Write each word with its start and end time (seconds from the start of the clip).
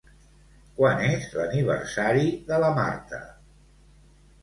Quan 0.79 1.03
és 1.09 1.27
l'aniversari 1.35 2.35
de 2.51 2.61
la 2.67 2.75
Marta? 2.83 3.25